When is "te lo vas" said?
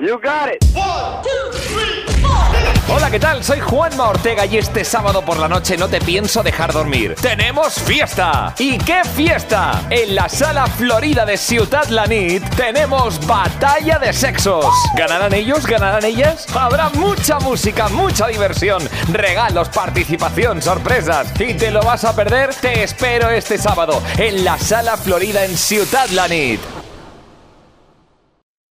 21.54-22.04